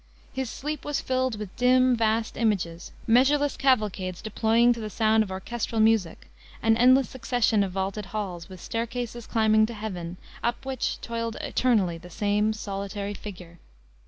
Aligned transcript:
His 0.33 0.49
sleep 0.49 0.83
was 0.83 0.99
filled 0.99 1.37
with 1.37 1.55
dim, 1.57 1.95
vast 1.95 2.35
images; 2.35 2.91
measureless 3.05 3.55
cavalcades 3.55 4.19
deploying 4.19 4.73
to 4.73 4.79
the 4.79 4.89
sound 4.89 5.21
of 5.21 5.29
orchestral 5.29 5.79
music; 5.79 6.27
an 6.63 6.75
endless 6.75 7.07
succession 7.07 7.63
of 7.63 7.71
vaulted 7.73 8.07
halls, 8.07 8.49
with 8.49 8.59
staircases 8.59 9.27
climbing 9.27 9.67
to 9.67 9.75
heaven, 9.75 10.17
up 10.41 10.65
which 10.65 10.99
toiled 11.01 11.35
eternally 11.35 11.99
the 11.99 12.09
same 12.09 12.51
solitary 12.51 13.13
figure. 13.13 13.59